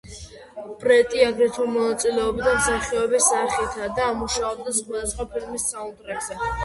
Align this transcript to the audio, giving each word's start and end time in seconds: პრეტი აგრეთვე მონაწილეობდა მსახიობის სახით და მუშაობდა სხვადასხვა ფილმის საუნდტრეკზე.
პრეტი 0.83 1.19
აგრეთვე 1.25 1.65
მონაწილეობდა 1.73 2.53
მსახიობის 2.55 3.29
სახით 3.35 3.79
და 4.01 4.09
მუშაობდა 4.23 4.75
სხვადასხვა 4.79 5.27
ფილმის 5.37 5.69
საუნდტრეკზე. 5.75 6.41